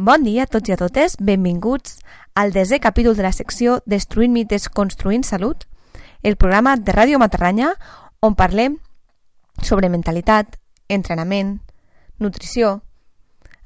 [0.00, 1.96] Bon dia a tots i a totes, benvinguts
[2.38, 5.64] al desè capítol de la secció Destruint mites, construint salut,
[6.22, 7.72] el programa de Ràdio Matarranya
[8.22, 8.76] on parlem
[9.58, 10.54] sobre mentalitat,
[10.86, 11.56] entrenament,
[12.22, 12.76] nutrició,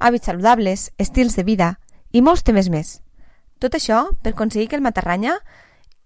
[0.01, 1.69] hàbits saludables, estils de vida
[2.17, 2.95] i molts temes més.
[3.61, 5.37] Tot això per aconseguir que el Matarranya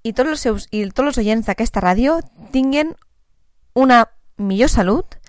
[0.03, 2.19] i tots els, seus, i tots els oients d'aquesta ràdio
[2.51, 2.97] tinguen
[3.79, 4.03] una
[4.43, 5.21] millor salut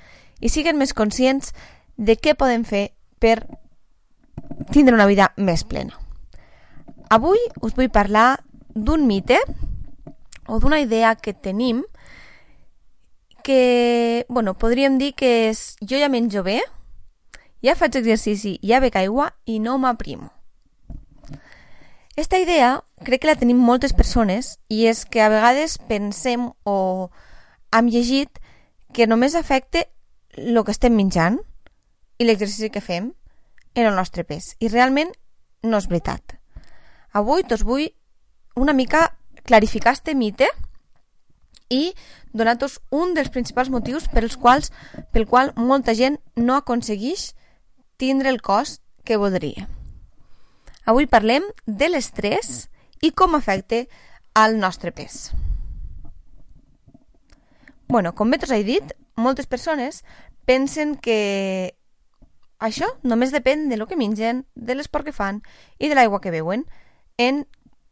[0.42, 1.54] i siguen més conscients
[2.02, 2.88] de què podem fer
[3.22, 3.44] per
[4.72, 5.98] tindre una vida més plena.
[7.10, 8.44] Avui us vull parlar
[8.76, 9.40] d'un mite
[10.48, 11.84] o d'una idea que tenim
[13.44, 16.60] que, bueno, podríem dir que és jo ja menjo bé,
[17.64, 20.34] ja faig exercici, ja bec aigua i no m'aprimo.
[22.18, 26.78] Esta idea crec que la tenim moltes persones i és que a vegades pensem o
[27.72, 28.42] hem llegit
[28.92, 29.86] que només afecta
[30.36, 31.38] el que estem menjant
[32.18, 33.12] i l'exercici que fem
[33.78, 34.56] en el nostre pes.
[34.60, 35.14] I realment
[35.62, 36.36] no és veritat.
[37.14, 37.86] Avui us vull
[38.58, 39.14] una mica
[39.46, 40.50] clarificar este mite
[41.70, 41.94] i
[42.34, 44.72] donar-vos un dels principals motius pels quals,
[45.14, 47.34] pel qual molta gent no aconsegueix
[48.02, 49.68] tindre el cos que voldria.
[50.86, 52.68] Avui parlem de l'estrès
[53.02, 53.86] i com afecta
[54.34, 55.32] al nostre pes.
[57.88, 60.04] Bueno, com bé us he dit, moltes persones
[60.46, 61.77] pensen que
[62.60, 65.42] això només depèn de lo que mengen, de l'esport que fan
[65.78, 66.66] i de l'aigua que beuen
[67.18, 67.46] en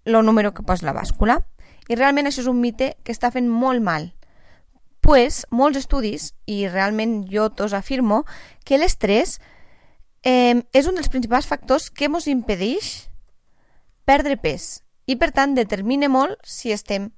[0.05, 1.41] el número que posa la bàscula.
[1.89, 4.13] I realment això és un mite que està fent molt mal.
[5.05, 8.23] Pues molts estudis, i realment jo tos afirmo,
[8.66, 9.38] que l'estrès
[10.25, 13.09] eh, és un dels principals factors que ens impedeix
[14.05, 17.11] perdre pes i per tant determina molt si estem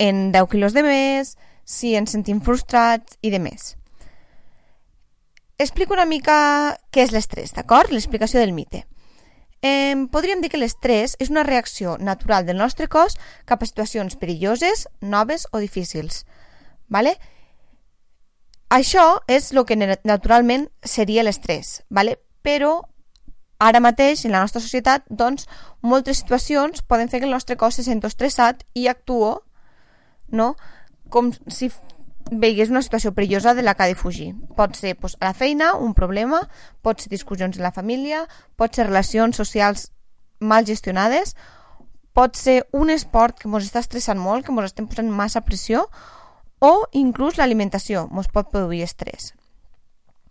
[0.00, 3.74] en 10 quilos de més, si ens sentim frustrats i de més.
[5.58, 7.92] Explico una mica què és l'estrès, d'acord?
[7.94, 8.84] L'explicació del mite.
[9.62, 13.14] Eh, podríem dir que l'estrès és una reacció natural del nostre cos
[13.46, 16.24] cap a situacions perilloses, noves o difícils.
[16.88, 17.14] Vale?
[18.68, 22.18] Això és el que naturalment seria l'estrès, vale?
[22.44, 22.82] però
[23.62, 25.46] ara mateix, en la nostra societat, doncs,
[25.80, 29.44] moltes situacions poden fer que el nostre cos se senti estressat i actuo
[30.28, 30.56] no?
[31.08, 31.70] com si
[32.30, 34.32] veigués una situació perillosa de la que ha de fugir.
[34.56, 36.40] Pot ser doncs, a la feina, un problema,
[36.82, 38.24] pot ser discussions en la família,
[38.56, 39.90] pot ser relacions socials
[40.40, 41.36] mal gestionades,
[42.14, 45.88] pot ser un esport que ens està estressant molt, que ens estem posant massa pressió,
[46.60, 49.34] o inclús l'alimentació ens pot produir estrès.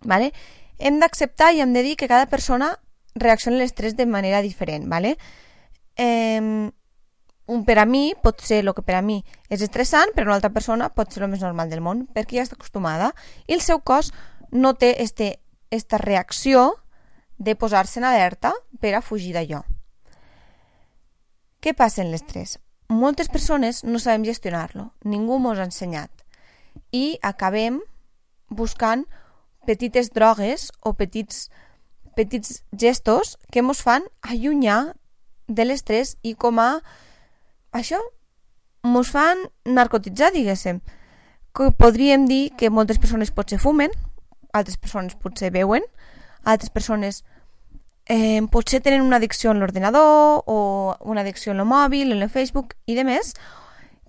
[0.02, 0.32] Vale?
[0.78, 2.74] Hem d'acceptar i hem de dir que cada persona
[3.14, 4.88] reacciona a l'estrès de manera diferent.
[4.90, 5.16] Vale?
[5.96, 6.70] Eh,
[7.46, 9.18] un per a mi pot ser el que per a mi
[9.52, 12.46] és estressant, però una altra persona pot ser el més normal del món, perquè ja
[12.46, 13.12] està acostumada
[13.46, 14.12] i el seu cos
[14.50, 15.40] no té este,
[15.70, 16.74] esta reacció
[17.36, 19.64] de posar-se en alerta per a fugir d'allò.
[21.60, 22.58] Què passa en l'estrès?
[22.88, 26.24] Moltes persones no sabem gestionar-lo, ningú mos ha ensenyat
[26.92, 27.80] i acabem
[28.48, 29.04] buscant
[29.66, 31.48] petites drogues o petits,
[32.14, 34.94] petits gestos que mos fan allunyar
[35.48, 36.82] de l'estrès i com a
[37.74, 37.98] això
[38.84, 40.80] mos fan narcotitzar, diguéssim.
[41.54, 43.92] Que podríem dir que moltes persones potser fumen,
[44.52, 45.82] altres persones potser beuen,
[46.44, 47.24] altres persones
[48.06, 52.30] eh, potser tenen una addicció en l'ordenador o una addicció en el mòbil, en el
[52.30, 53.34] Facebook i de més,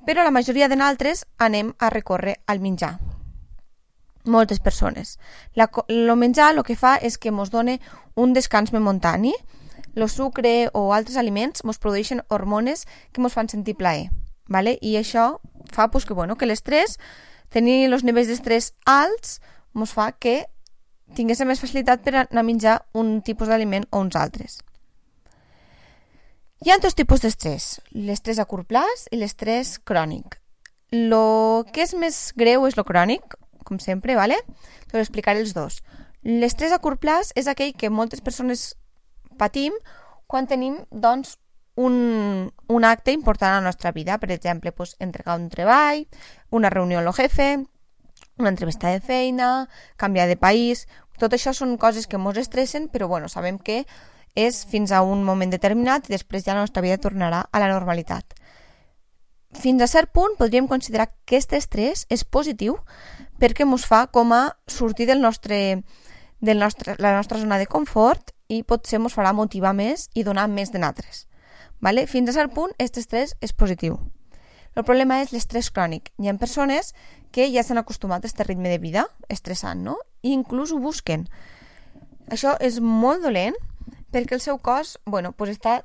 [0.05, 2.97] però la majoria de nosaltres anem a recórrer al menjar.
[4.25, 5.19] Moltes persones.
[5.53, 7.77] La, el menjar el que fa és que ens dona
[8.15, 9.33] un descans momentani,
[9.95, 14.11] el sucre o altres aliments ens produeixen hormones que ens fan sentir plaer.
[14.47, 14.77] ¿vale?
[14.81, 15.39] I això
[15.71, 16.97] fa pues, que, bueno, que l'estrès,
[17.49, 19.39] tenir els nivells d'estrès alts,
[19.75, 20.45] ens fa que
[21.15, 24.61] tingués més facilitat per anar a menjar un tipus d'aliment o uns altres.
[26.65, 30.39] Hi ha dos tipus d'estrès, l'estrès a curt plaç i l'estrès crònic.
[30.91, 33.35] Lo que és més greu és lo crònic,
[33.65, 34.37] com sempre, ¿vale?
[34.87, 35.81] Te explicaré els dos.
[36.23, 38.75] L'estrès a curt plaç és aquell que moltes persones
[39.37, 39.75] patim
[40.27, 41.37] quan tenim doncs,
[41.75, 46.07] un, un acte important a la nostra vida, per exemple, pues, entregar un treball,
[46.49, 47.65] una reunió amb el jefe,
[48.37, 50.87] una entrevista de feina, canviar de país...
[51.15, 53.85] Tot això són coses que ens estressen, però bueno, sabem que
[54.35, 57.69] és fins a un moment determinat i després ja la nostra vida tornarà a la
[57.71, 58.35] normalitat.
[59.55, 62.75] Fins a cert punt podríem considerar que aquest estrès és positiu
[63.39, 65.85] perquè ens fa com a sortir del nostre,
[66.41, 70.47] del nostre, la nostra zona de confort i potser ens farà motivar més i donar
[70.51, 71.25] més de natres.
[71.81, 72.05] Vale?
[72.07, 73.97] Fins a cert punt, aquest estrès és positiu.
[74.75, 76.11] El problema és l'estrès crònic.
[76.19, 76.93] Hi ha persones
[77.31, 79.95] que ja s'han acostumat a aquest ritme de vida estressant, no?
[80.21, 81.27] I inclús ho busquen.
[82.31, 83.55] Això és molt dolent
[84.11, 85.81] perquè el seu cos bueno, pues està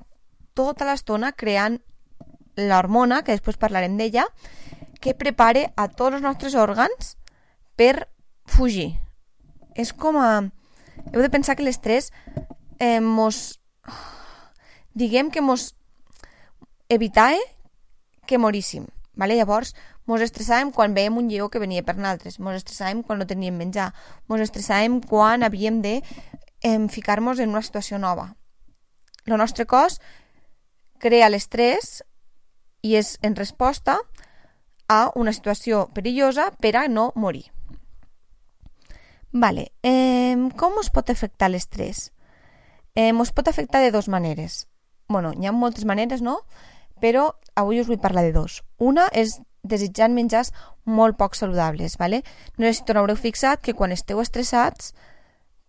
[0.55, 1.79] tota l'estona creant
[2.57, 4.27] l'hormona, que després parlarem d'ella,
[5.01, 7.15] que prepare a tots els nostres òrgans
[7.77, 8.09] per
[8.47, 8.93] fugir.
[9.75, 10.51] És com a...
[11.13, 12.11] Heu de pensar que l'estrès
[12.79, 13.61] eh, mos...
[14.95, 15.75] Diguem que mos
[16.89, 17.39] evitava
[18.27, 18.87] que moríssim.
[19.15, 19.37] Vale?
[19.39, 19.75] Llavors,
[20.07, 23.57] mos estressàvem quan veiem un lleó que venia per nosaltres, mos estressàvem quan no teníem
[23.59, 23.91] menjar,
[24.31, 26.01] mos estressàvem quan havíem de
[26.63, 28.31] eh, ficar-nos en una situació nova.
[29.27, 30.01] El nostre cos
[30.99, 32.01] crea l'estrès
[32.83, 33.99] i és en resposta
[34.91, 37.51] a una situació perillosa per a no morir.
[39.33, 39.73] Vale.
[39.83, 42.11] Eh, com us pot afectar l'estrès?
[42.95, 44.67] Eh, us pot afectar de dues maneres.
[45.11, 46.37] bueno, hi ha moltes maneres, no?
[47.03, 48.63] Però avui us vull parlar de dos.
[48.79, 50.53] Una és desitjant menjars
[50.85, 52.23] molt poc saludables, vale?
[52.59, 54.93] No sé si t'ho haureu fixat que quan esteu estressats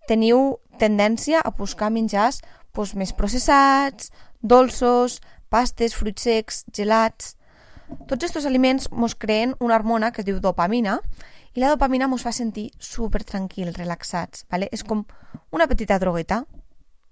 [0.07, 2.41] teniu tendència a buscar menjars
[2.75, 4.11] doncs, més processats,
[4.41, 5.19] dolços,
[5.49, 7.37] pastes, fruits secs, gelats...
[8.07, 11.01] Tots aquests aliments ens creen una hormona que es diu dopamina
[11.53, 14.45] i la dopamina ens fa sentir super tranquils, relaxats.
[14.49, 14.69] ¿vale?
[14.71, 15.05] És com
[15.51, 16.45] una petita drogueta.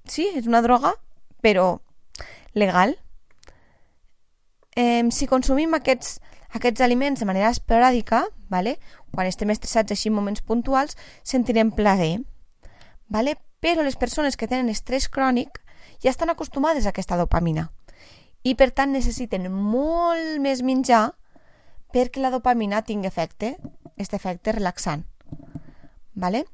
[0.05, 0.93] Sí, és una droga,
[1.41, 1.81] però
[2.53, 2.95] legal.
[4.75, 6.19] Eh, si consumim aquests,
[6.55, 8.79] aquests aliments de manera esporàdica, ¿vale?
[9.11, 12.21] quan estem estressats així en moments puntuals, sentirem plaer.
[13.07, 13.37] ¿vale?
[13.59, 15.59] Però les persones que tenen estrès crònic
[15.99, 17.69] ja estan acostumades a aquesta dopamina
[18.43, 21.09] i per tant necessiten molt més menjar
[21.93, 23.55] perquè la dopamina tingui efecte,
[23.99, 25.03] aquest efecte relaxant.
[26.15, 26.45] ¿Vale?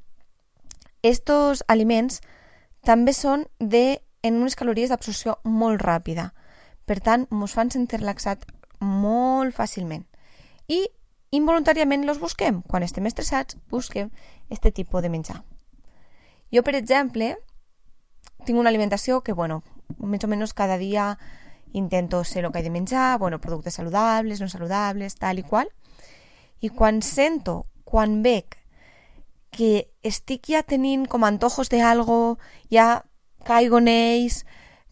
[1.06, 2.20] Estos aliments
[2.82, 6.32] també són de, en unes calories d'absorció molt ràpida.
[6.90, 8.46] Per tant, ens fan sentir relaxat
[8.82, 10.06] molt fàcilment.
[10.68, 10.82] I
[11.38, 12.64] involuntàriament los busquem.
[12.66, 14.10] Quan estem estressats, busquem
[14.50, 15.44] aquest tipus de menjar.
[16.54, 17.36] Jo, per exemple,
[18.46, 19.62] tinc una alimentació que, bueno,
[20.02, 21.16] més o menys cada dia
[21.74, 25.70] intento ser el que he de menjar, bueno, productes saludables, no saludables, tal i qual.
[26.62, 28.58] I quan sento, quan veig
[29.56, 32.38] que estic ja tenint com antojos de algo,
[32.72, 33.06] ja
[33.48, 34.44] caigo en ells,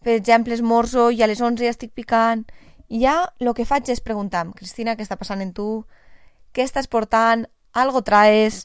[0.04, 2.44] per exemple, esmorzo i a les 11 ja estic picant,
[2.88, 5.84] ja el que faig és preguntar Cristina, què està passant en tu?
[6.54, 7.46] Què estàs portant?
[7.74, 8.64] Algo traes?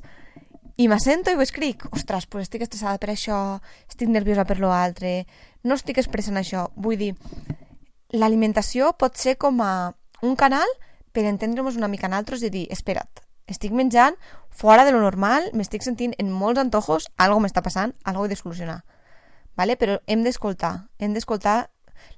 [0.80, 1.88] I m'assento i ho escric.
[1.92, 3.60] Ostres, pues estic estressada per això,
[3.90, 5.26] estic nerviosa per lo altre,
[5.64, 6.70] no estic expressant això.
[6.76, 7.14] Vull dir,
[8.16, 9.92] l'alimentació pot ser com a
[10.24, 10.70] un canal
[11.12, 14.16] per entendre'ns una mica en altres i dir, espera't, estic menjant
[14.50, 18.38] fora de lo normal, m'estic sentint en molts antojos, algo m'està passant, algo he de
[18.38, 18.84] solucionar.
[19.58, 19.76] Vale?
[19.76, 21.70] Però hem d'escoltar, hem d'escoltar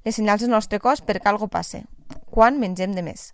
[0.06, 1.86] les senyals del nostre cos perquè algo passe,
[2.30, 3.32] quan mengem de més.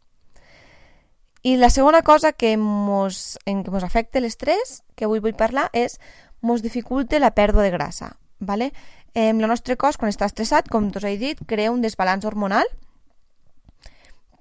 [1.44, 5.70] I la segona cosa que mos, en què ens afecta l'estrès, que avui vull parlar,
[5.74, 6.00] és
[6.42, 8.16] mos dificulte la pèrdua de grassa.
[8.40, 8.72] Vale?
[9.14, 12.68] Eh, el nostre cos, quan està estressat, com us he dit, crea un desbalanç hormonal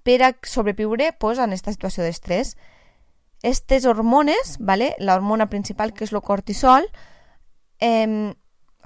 [0.06, 2.54] per a sobreviure pues, en aquesta situació d'estrès.
[3.42, 4.94] Aquestes hormones, vale?
[5.02, 6.86] l'hormona principal, que és el cortisol,
[7.82, 8.32] eh,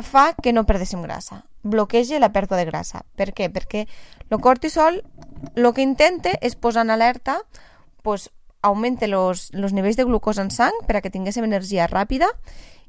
[0.00, 3.04] fa que no perdéssim grassa, bloqueja la pèrdua de grassa.
[3.16, 3.50] Per què?
[3.52, 3.86] Perquè
[4.30, 5.02] el cortisol
[5.54, 7.40] el que intenta és posar en alerta,
[8.02, 8.30] pues,
[8.62, 12.28] augmenta els nivells de glucosa en sang per a que tinguéssim energia ràpida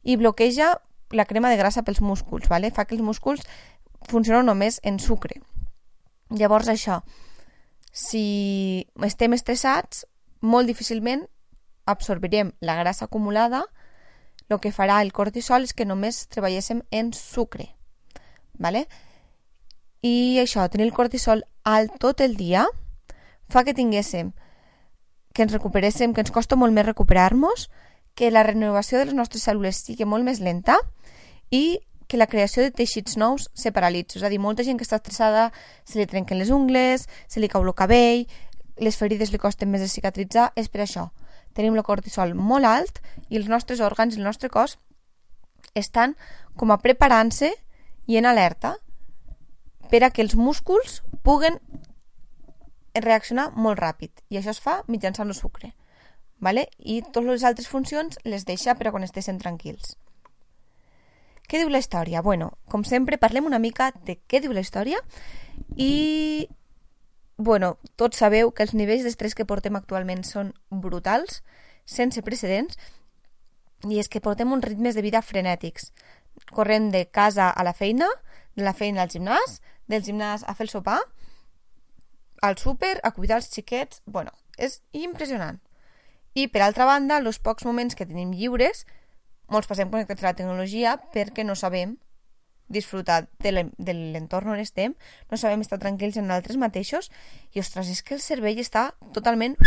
[0.03, 0.77] i bloqueja
[1.11, 2.71] la crema de grassa pels músculs, ¿vale?
[2.71, 3.43] fa que els músculs
[4.09, 5.41] funcionen només en sucre.
[6.31, 7.01] Llavors això,
[7.91, 10.05] si estem estressats,
[10.41, 11.27] molt difícilment
[11.85, 13.65] absorbirem la grassa acumulada,
[14.49, 17.71] el que farà el cortisol és que només treballéssim en sucre.
[18.61, 18.87] ¿vale?
[20.01, 22.65] I això, tenir el cortisol alt tot el dia,
[23.51, 24.31] fa que tinguéssim,
[25.33, 27.69] que ens recuperéssim, que ens costa molt més recuperar-nos,
[28.15, 30.77] que la renovació de les nostres cèl·lules sigui molt més lenta
[31.51, 31.79] i
[32.11, 34.17] que la creació de teixits nous se paralitza.
[34.19, 35.45] És a dir, molta gent que està estressada
[35.87, 38.25] se li trenquen les ungles, se li cau el cabell,
[38.83, 41.07] les ferides li costen més de cicatritzar, és per això.
[41.55, 42.99] Tenim el cortisol molt alt
[43.29, 44.77] i els nostres òrgans, el nostre cos,
[45.75, 46.17] estan
[46.59, 47.53] com a preparant-se
[48.11, 48.75] i en alerta
[49.91, 51.59] per a que els músculs puguen
[52.95, 54.11] reaccionar molt ràpid.
[54.27, 55.71] I això es fa mitjançant el sucre
[56.41, 56.67] vale?
[56.79, 59.95] i totes les altres funcions les deixa per a quan estiguin tranquils.
[61.51, 62.21] Què diu la història?
[62.23, 65.01] Bueno, com sempre, parlem una mica de què diu la història
[65.75, 66.47] i,
[67.35, 71.41] bueno, tots sabeu que els nivells d'estrès que portem actualment són brutals,
[71.83, 72.79] sense precedents,
[73.83, 75.91] i és que portem uns ritmes de vida frenètics.
[76.55, 78.07] Corrent de casa a la feina,
[78.55, 79.59] de la feina al gimnàs,
[79.91, 81.01] del gimnàs a fer el sopar,
[82.41, 83.99] al súper, a cuidar els xiquets...
[84.05, 85.59] Bueno, és impressionant.
[86.31, 88.85] I, per altra banda, els pocs moments que tenim lliures,
[89.51, 91.97] molts passem connectats a la tecnologia perquè no sabem
[92.71, 94.95] disfrutar de l'entorn on estem,
[95.29, 97.11] no sabem estar tranquils en altres mateixos
[97.51, 99.57] i, ostres, és que el cervell està totalment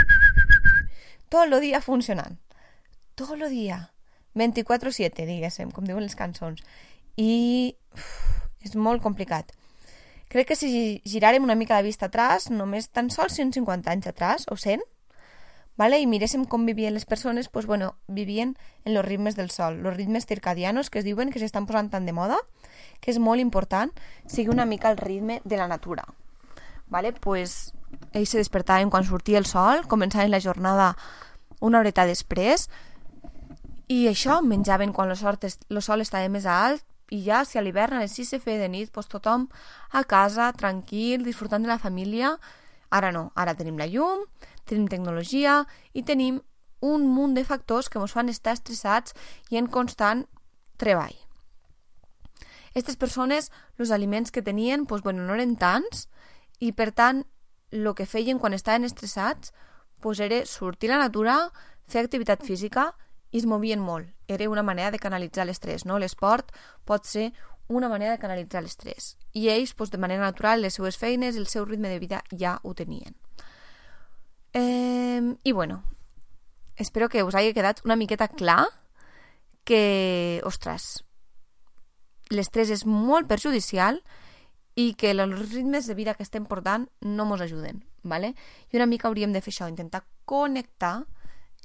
[1.28, 2.38] tot el dia funcionant.
[3.14, 3.90] Tot el dia.
[4.34, 6.64] 24-7, diguéssim, com diuen les cançons.
[7.20, 8.08] I uf,
[8.66, 9.52] és molt complicat.
[10.32, 10.70] Crec que si
[11.06, 14.82] giràrem una mica la vista atrás, només tan sols 150 anys atrás, o 100,
[15.76, 16.00] ¿vale?
[16.00, 19.96] y miréssim com vivien les persones, pues bueno, vivien en los ritmes del sol, los
[19.96, 22.38] ritmes circadianos que es diuen que s'estan posant tan de moda,
[23.00, 23.90] que és molt important
[24.26, 26.04] sigui una mica el ritme de la natura.
[26.86, 27.12] ¿vale?
[27.12, 27.74] Pues
[28.12, 30.94] ells se despertaven quan sortia el sol, començaven la jornada
[31.60, 32.68] una horeta després,
[33.88, 37.62] i això, menjaven quan el sol, el sol estava més alt, i ja, si a
[37.62, 39.48] l'hivern a les 6 se feia de nit, pues tothom
[39.92, 42.38] a casa, tranquil, disfrutant de la família.
[42.90, 44.24] Ara no, ara tenim la llum,
[44.68, 46.40] tenim tecnologia i tenim
[46.84, 49.14] un munt de factors que ens fan estar estressats
[49.50, 50.26] i en constant
[50.80, 51.14] treball.
[52.74, 56.08] Aquestes persones, els aliments que tenien, doncs, bueno, no eren tants
[56.58, 57.22] i, per tant,
[57.70, 59.54] el que feien quan estaven estressats
[60.02, 61.38] doncs, era sortir a la natura,
[61.88, 62.92] fer activitat física
[63.30, 64.10] i es movien molt.
[64.28, 65.98] Era una manera de canalitzar l'estrès, no?
[65.98, 66.52] L'esport
[66.84, 67.32] pot ser
[67.68, 69.14] una manera de canalitzar l'estrès.
[69.32, 72.58] I ells, doncs, de manera natural, les seues feines, el seu ritme de vida ja
[72.62, 73.16] ho tenien.
[74.54, 75.82] Eh, I bueno,
[76.76, 78.68] espero que us hagi quedat una miqueta clar
[79.64, 81.02] que, ostres,
[82.30, 83.98] l'estrès és molt perjudicial
[84.78, 88.34] i que els ritmes de vida que estem portant no ens ajuden, ¿vale?
[88.70, 91.02] I una mica hauríem de fer això, intentar connectar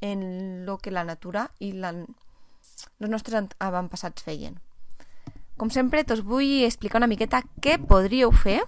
[0.02, 4.58] en lo que la natura i la, els nostres avantpassats feien.
[5.62, 8.64] Com sempre, us vull explicar una miqueta què podríeu fer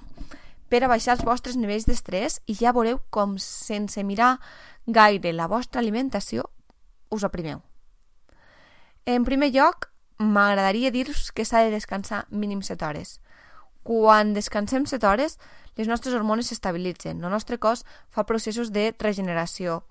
[0.72, 4.38] per a baixar els vostres nivells d'estrès i ja veureu com sense mirar
[4.88, 6.48] gaire la vostra alimentació
[7.12, 7.60] us aprimeu.
[9.06, 13.20] En primer lloc, m'agradaria dir-vos que s'ha de descansar mínim 7 hores.
[13.84, 15.38] Quan descansem 7 hores,
[15.75, 19.84] les nostres hormones s'estabilitzen, el nostre cos fa processos de regeneració.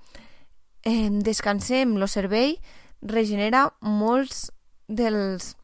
[0.82, 2.56] Eh, descansem, el cervell
[3.02, 4.48] regenera molts
[4.88, 5.56] dels,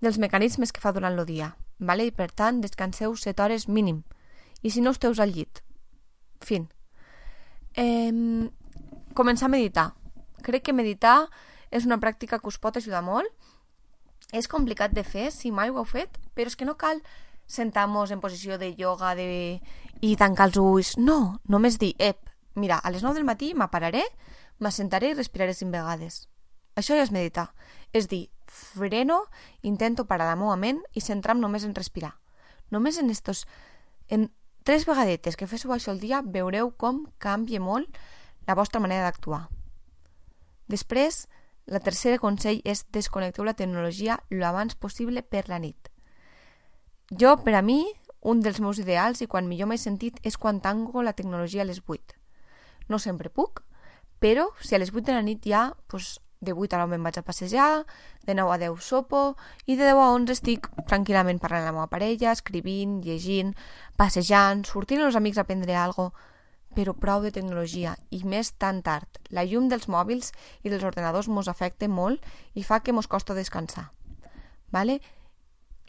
[0.00, 2.08] dels mecanismes que fa durant el dia, vale?
[2.08, 4.02] i per tant descanseu 7 hores mínim
[4.62, 5.62] i si no esteu al llit.
[6.40, 6.68] Fin.
[7.74, 8.50] Eh,
[9.14, 9.90] començar a meditar.
[10.42, 11.28] Crec que meditar
[11.70, 13.28] és una pràctica que us pot ajudar molt.
[14.32, 17.00] És complicat de fer, si mai ho heu fet, però és que no cal
[17.50, 19.60] sentar-nos en posició de yoga de...
[20.00, 20.92] i tancar els ulls.
[20.98, 24.04] No, només dir, ep, mira, a les 9 del matí m'apararé,
[24.62, 26.28] m'assentaré i respiraré 5 vegades.
[26.78, 27.50] Això ja és meditar.
[27.92, 29.24] És dir, freno,
[29.66, 32.14] intento parar la meva ment i centrar-me només en respirar.
[32.70, 33.46] Només en estos...
[34.08, 34.30] en
[34.70, 37.96] tres vegades que féssiu això el dia veureu com canvia molt
[38.46, 39.48] la vostra manera d'actuar.
[40.70, 41.24] Després,
[41.66, 45.90] la tercera consell és desconnecteu la tecnologia lo abans possible per la nit.
[47.10, 47.80] Jo, per a mi,
[48.22, 51.66] un dels meus ideals i quan millor m'he sentit és quan tango la tecnologia a
[51.66, 52.14] les 8.
[52.86, 53.64] No sempre puc,
[54.22, 57.04] però si a les 8 de la nit ja, pues, de 8 a 9 me'n
[57.04, 57.84] vaig a passejar,
[58.24, 61.76] de 9 a 10 sopo i de 10 a 11 estic tranquil·lament parlant amb la
[61.82, 63.52] meva parella, escrivint, llegint,
[64.00, 66.28] passejant, sortint amb els amics a prendre alguna cosa,
[66.74, 69.18] però prou de tecnologia i més tan tard.
[69.34, 70.30] La llum dels mòbils
[70.62, 72.22] i dels ordenadors mos afecta molt
[72.54, 73.90] i fa que mos costa descansar.
[74.70, 75.00] Vale?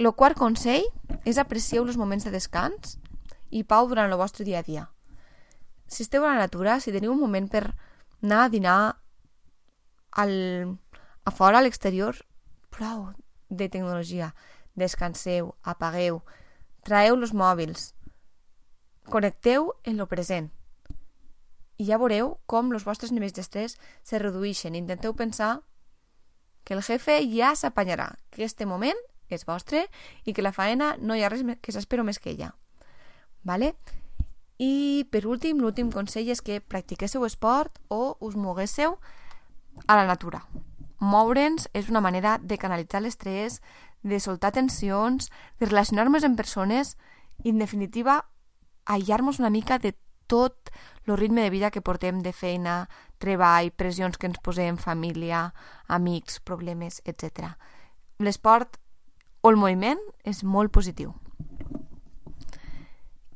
[0.01, 0.87] El quart consell
[1.25, 2.97] és aprecieu els moments de descans
[3.51, 4.87] i pau durant el vostre dia a dia.
[5.85, 7.67] Si esteu a la natura, si teniu un moment per
[8.23, 8.79] anar a dinar
[10.11, 10.77] al,
[11.23, 12.15] a fora, a l'exterior,
[12.69, 13.11] prou
[13.49, 14.33] de tecnologia.
[14.75, 16.21] Descanseu, apagueu,
[16.87, 17.91] traeu els mòbils,
[19.11, 20.51] connecteu en lo present.
[21.77, 24.77] I ja veureu com els vostres nivells d'estrès se redueixen.
[24.77, 25.61] Intenteu pensar
[26.63, 28.97] que el jefe ja s'apanyarà, que este moment
[29.29, 29.87] és vostre
[30.25, 32.53] i que la faena no hi ha res que s'espero més que ella.
[33.43, 33.73] Vale?
[34.61, 38.99] I per últim, l'últim consell és que practiquéssiu esport o us moguéssiu
[39.87, 40.45] a la natura.
[41.01, 43.61] Moure'ns és una manera de canalitzar l'estrès,
[44.03, 46.95] de soltar tensions, de relacionar-nos amb persones
[47.43, 48.21] i, en definitiva,
[48.85, 49.95] aïllar-nos una mica de
[50.27, 50.71] tot
[51.05, 55.51] el ritme de vida que portem de feina, treball, pressions que ens posem, família,
[55.87, 57.57] amics, problemes, etc.
[58.19, 58.77] L'esport
[59.41, 61.11] o el moviment és molt positiu.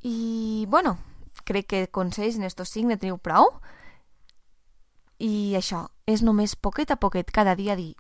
[0.06, 0.98] I, bueno,
[1.44, 3.50] crec que consells en estos cinc ne teniu prou.
[5.20, 7.96] I això, és només poquet a poquet cada dia dir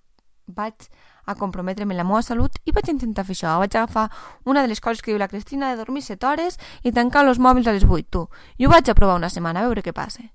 [0.48, 0.90] vaig
[1.26, 3.58] a comprometre'm en la meva salut i vaig intentar fer això.
[3.58, 4.12] Vaig agafar
[4.46, 7.40] una de les coses que diu la Cristina de dormir 7 hores i tancar els
[7.40, 8.28] mòbils a les 8, tu.
[8.58, 10.30] I ho vaig a provar una setmana, a veure què passa.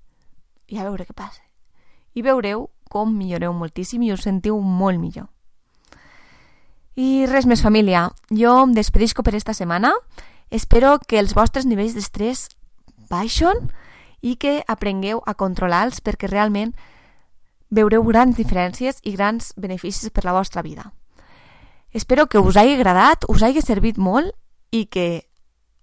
[0.67, 1.41] I a veure què passa.
[2.13, 5.29] I veureu com milloreu moltíssim i us sentiu molt millor.
[6.99, 8.09] I res més, família.
[8.35, 9.93] Jo em despedisco per esta setmana.
[10.51, 12.49] Espero que els vostres nivells d'estrès
[13.09, 13.71] baixen
[14.19, 16.75] i que aprengueu a controlar-los perquè realment
[17.71, 20.91] veureu grans diferències i grans beneficis per la vostra vida.
[21.91, 24.31] Espero que us hagi agradat, us hagi servit molt
[24.71, 25.27] i que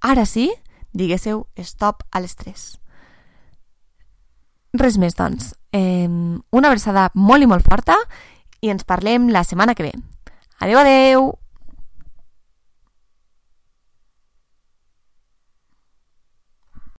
[0.01, 0.51] ara sí
[0.93, 2.79] diguéssiu stop a l'estrès.
[4.73, 5.55] Res més, doncs.
[5.73, 7.97] Eh, una abraçada molt i molt forta
[8.61, 9.93] i ens parlem la setmana que ve.
[10.61, 11.29] Adeu, adeu!